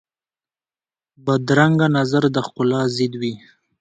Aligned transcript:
بدرنګه 1.25 1.87
نظر 1.97 2.23
د 2.35 2.37
ښکلا 2.45 2.81
ضد 2.95 3.13
وي 3.21 3.33